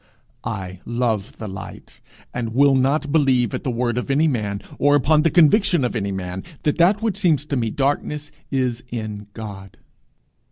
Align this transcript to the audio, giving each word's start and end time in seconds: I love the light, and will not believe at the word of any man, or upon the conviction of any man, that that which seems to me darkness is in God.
I 0.43 0.79
love 0.83 1.37
the 1.37 1.47
light, 1.47 1.99
and 2.33 2.55
will 2.55 2.73
not 2.73 3.11
believe 3.11 3.53
at 3.53 3.63
the 3.63 3.69
word 3.69 3.99
of 3.99 4.09
any 4.09 4.27
man, 4.27 4.61
or 4.79 4.95
upon 4.95 5.21
the 5.21 5.29
conviction 5.29 5.83
of 5.83 5.95
any 5.95 6.11
man, 6.11 6.43
that 6.63 6.79
that 6.79 7.03
which 7.03 7.17
seems 7.19 7.45
to 7.45 7.55
me 7.55 7.69
darkness 7.69 8.31
is 8.49 8.83
in 8.89 9.27
God. 9.33 9.77